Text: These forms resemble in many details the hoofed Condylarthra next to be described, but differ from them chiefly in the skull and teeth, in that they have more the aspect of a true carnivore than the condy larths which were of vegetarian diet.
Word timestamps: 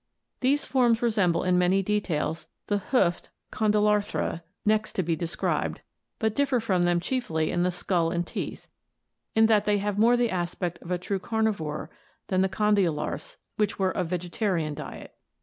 These 0.39 0.65
forms 0.65 1.03
resemble 1.03 1.43
in 1.43 1.59
many 1.59 1.83
details 1.83 2.47
the 2.65 2.79
hoofed 2.79 3.29
Condylarthra 3.51 4.41
next 4.65 4.93
to 4.93 5.03
be 5.03 5.15
described, 5.15 5.83
but 6.17 6.33
differ 6.33 6.59
from 6.59 6.81
them 6.81 6.99
chiefly 6.99 7.51
in 7.51 7.61
the 7.61 7.69
skull 7.69 8.09
and 8.09 8.25
teeth, 8.25 8.67
in 9.35 9.45
that 9.45 9.65
they 9.65 9.77
have 9.77 9.99
more 9.99 10.17
the 10.17 10.31
aspect 10.31 10.81
of 10.81 10.89
a 10.89 10.97
true 10.97 11.19
carnivore 11.19 11.91
than 12.29 12.41
the 12.41 12.49
condy 12.49 12.85
larths 12.89 13.35
which 13.57 13.77
were 13.77 13.91
of 13.91 14.07
vegetarian 14.07 14.73
diet. 14.73 15.13